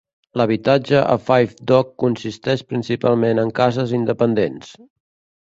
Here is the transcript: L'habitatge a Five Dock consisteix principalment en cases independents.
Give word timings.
L'habitatge 0.39 1.03
a 1.15 1.17
Five 1.27 1.53
Dock 1.71 1.91
consisteix 2.05 2.65
principalment 2.73 3.43
en 3.45 3.53
cases 3.61 3.95
independents. 4.01 4.75